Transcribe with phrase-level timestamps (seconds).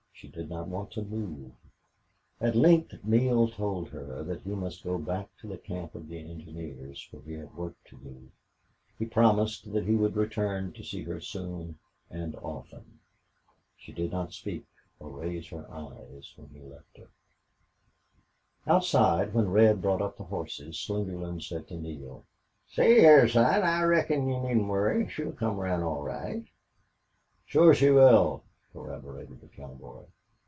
[0.13, 1.53] She did not want to move.
[2.39, 6.19] At length Neale told her that he must go back to the camp of the
[6.19, 8.29] engineers, where he had work to do;
[8.99, 11.79] he promised that he would return to see her soon
[12.11, 12.99] and often.
[13.75, 14.67] She did not speak
[14.99, 17.07] or raise her eyes when he left her.
[18.67, 22.25] Outside, when Red brought up the horses, Slingerland said to Neale:
[22.69, 25.09] "See hyar, son, I reckon you needn't worry.
[25.09, 26.45] She'll come around all right."
[27.47, 30.01] "Shore she will," corroborated the cowboy.